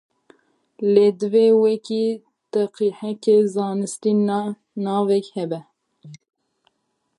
Lê 0.93 1.07
divê 1.19 1.47
wekî 1.63 2.05
têgiheke 2.51 3.37
zanistî 3.53 4.13
navek 4.85 5.25
hebe. 5.35 5.59